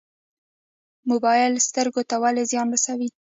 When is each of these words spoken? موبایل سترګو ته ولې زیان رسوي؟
موبایل 1.09 1.53
سترګو 1.67 2.01
ته 2.09 2.15
ولې 2.23 2.43
زیان 2.51 2.67
رسوي؟ 2.75 3.09